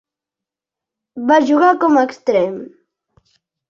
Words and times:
Va 1.33 1.39
jugar 1.51 1.71
com 1.87 2.01
a 2.03 2.09
extrem. 2.11 2.61